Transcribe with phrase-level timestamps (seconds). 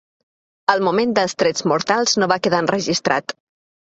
[0.73, 3.37] El moment dels trets mortals no va quedar enregistrat.